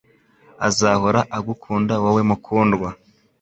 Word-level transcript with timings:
Azahora 0.67 1.19
agukunda 1.37 1.93
Wowe 2.03 2.21
Mukundwa 2.29 2.89